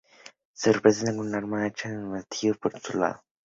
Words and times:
Se 0.53 0.73
presenta 0.79 1.15
con 1.15 1.35
arma 1.35 1.61
de 1.61 1.67
hacha 1.67 1.89
o 1.89 1.91
de 1.91 1.97
martillo 1.97 2.53
en 2.53 2.81
su 2.81 2.97
lado 2.97 3.11
opuesto. 3.17 3.25